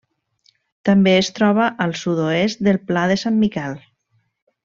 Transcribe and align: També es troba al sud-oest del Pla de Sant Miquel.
També 0.89 1.11
es 1.17 1.29
troba 1.39 1.67
al 1.85 1.93
sud-oest 2.01 2.65
del 2.69 2.81
Pla 2.89 3.05
de 3.13 3.19
Sant 3.27 3.39
Miquel. 3.45 3.79